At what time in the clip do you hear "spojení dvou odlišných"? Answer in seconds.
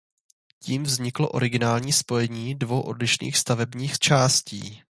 1.93-3.37